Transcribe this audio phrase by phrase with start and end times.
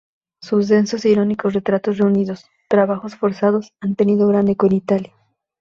[0.41, 5.13] Sus densos e irónicos retratos, reunidos "Trabajos forzados", han tenido gran eco en Italia.